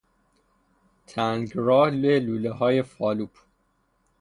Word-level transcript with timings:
تنگراه 1.07 1.89
لولههای 1.89 2.81
فالوپ 2.83 3.31